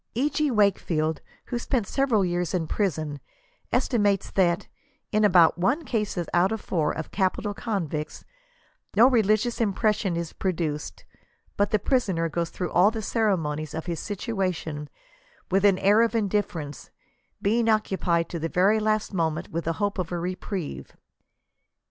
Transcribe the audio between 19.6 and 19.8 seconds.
the